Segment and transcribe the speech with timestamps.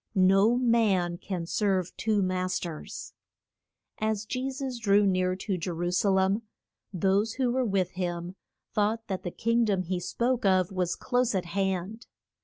[0.15, 3.13] No man can serve two mas ters.
[3.99, 6.41] As Je sus drew near to Je ru sa lem
[6.91, 8.35] those who were with him
[8.73, 12.07] thought that the king dom he spoke of was close at hand.